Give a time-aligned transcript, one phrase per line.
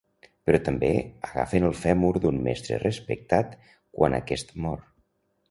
[0.49, 0.87] Però també
[1.27, 3.55] agafen el fèmur d'un mestre respectat
[4.01, 4.83] quan aquest mor.